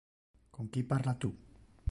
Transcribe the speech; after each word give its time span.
Con 0.49 0.67
qui 0.71 0.81
parla 0.83 1.13
tu? 1.13 1.31